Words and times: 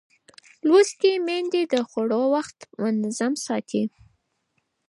لوستې 0.67 1.11
میندې 1.27 1.61
د 1.73 1.75
خوړو 1.89 2.23
وخت 2.35 2.57
منظم 2.81 3.33
ساتي. 3.45 3.83